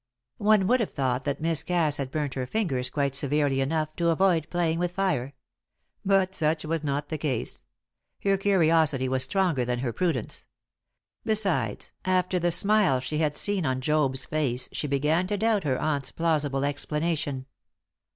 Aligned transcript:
One 0.39 0.65
would 0.65 0.79
have 0.79 0.89
thought 0.91 1.25
that 1.25 1.41
Miss 1.41 1.61
Cass 1.61 1.97
had 1.97 2.09
burnt 2.09 2.33
her 2.33 2.47
fingers 2.47 2.89
quite 2.89 3.13
severely 3.13 3.61
enough 3.61 3.95
to 3.97 4.09
avoid 4.09 4.49
playing 4.49 4.79
with 4.79 4.93
fire. 4.93 5.35
But 6.03 6.33
such 6.33 6.65
was 6.65 6.83
not 6.83 7.09
the 7.09 7.19
case. 7.19 7.65
Her 8.23 8.35
curiosity 8.35 9.07
was 9.07 9.23
stronger 9.23 9.63
than 9.63 9.77
her 9.77 9.93
prudence.. 9.93 10.45
Besides, 11.23 11.91
after 12.03 12.39
the 12.39 12.49
smile 12.49 12.99
she 12.99 13.19
had 13.19 13.37
seen 13.37 13.63
on 13.63 13.79
Job's 13.79 14.25
face 14.25 14.69
she 14.71 14.87
began 14.87 15.27
to 15.27 15.37
doubt 15.37 15.65
her 15.65 15.79
aunt's 15.79 16.09
plausible 16.11 16.65
explanation. 16.65 17.45